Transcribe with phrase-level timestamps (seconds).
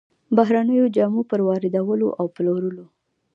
[0.37, 2.85] بهرنيو جامو پر واردولو او پلورلو